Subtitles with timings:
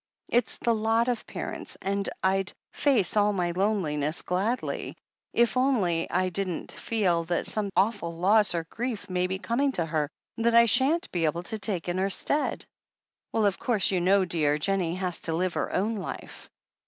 [0.29, 4.97] It's the lot of parents, and I'd face all my loneli ness gladly—
[5.31, 9.85] if only I didn't feel that some awful loss or grief may be coming to
[9.85, 12.65] her that I shan't be able to take in her stead."
[13.31, 16.49] "Well, of course you know, dear, Jennie has to live her own life."